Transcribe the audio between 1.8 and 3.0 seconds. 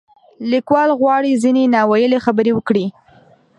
ویلې خبرې وکړي.